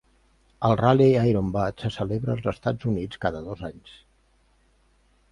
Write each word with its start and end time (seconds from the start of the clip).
El 0.67 0.75
Rally 0.79 1.09
Iron 1.31 1.51
Butt 1.57 1.83
se 1.83 1.91
celebra 1.97 2.33
als 2.35 2.47
Estats 2.53 2.89
Units 2.93 3.21
cada 3.27 3.43
dos 3.49 3.61
anys. 3.69 3.93